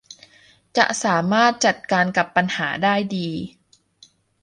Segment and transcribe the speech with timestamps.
[0.77, 3.29] จะสามารถจัดการกับปัญหาได้ดี